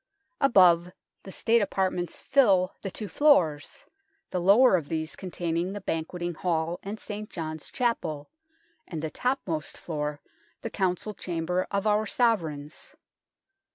[0.39, 3.85] Above, the State apartments fill the two floors,
[4.31, 7.29] the lower of these containing the Banqueting Hall and St.
[7.29, 8.31] John's Chapel,
[8.87, 10.19] and the topmost floor
[10.63, 12.95] the Council Chamber of our Sovereigns.